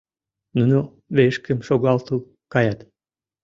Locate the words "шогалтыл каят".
1.67-2.79